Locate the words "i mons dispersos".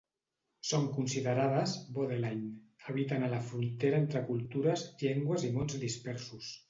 5.51-6.55